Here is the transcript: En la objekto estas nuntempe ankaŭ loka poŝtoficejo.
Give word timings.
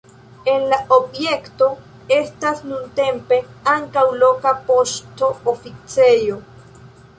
En 0.51 0.63
la 0.69 0.77
objekto 0.95 1.67
estas 2.15 2.63
nuntempe 2.71 3.39
ankaŭ 3.75 4.05
loka 4.25 4.57
poŝtoficejo. 4.73 6.43